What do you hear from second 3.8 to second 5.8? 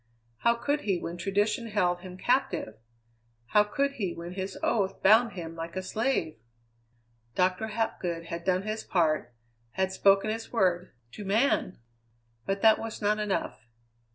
he when his oath bound him like